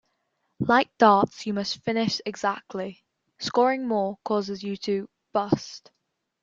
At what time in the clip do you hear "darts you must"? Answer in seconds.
0.97-1.83